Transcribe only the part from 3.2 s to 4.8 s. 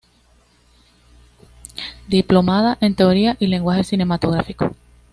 y Lenguaje Cinematográfico.